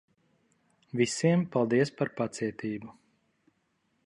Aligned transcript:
Visiem, 1.01 1.45
paldies 1.57 1.93
par 2.01 2.09
pacietību. 2.23 2.99